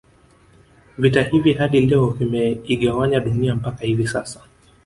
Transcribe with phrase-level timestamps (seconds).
[1.05, 4.41] Vita hivi hadi leo vimeigawanya Dunia mpaka hivi sasa